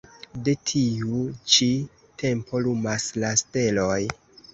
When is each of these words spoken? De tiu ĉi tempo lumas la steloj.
De 0.45 0.53
tiu 0.69 1.19
ĉi 1.55 1.67
tempo 2.23 2.61
lumas 2.69 3.05
la 3.25 3.31
steloj. 3.43 3.99